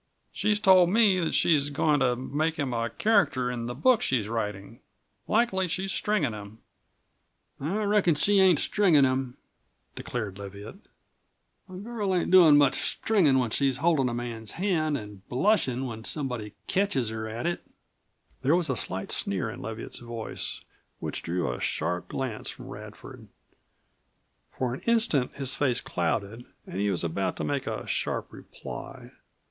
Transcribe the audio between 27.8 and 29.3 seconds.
sharp reply.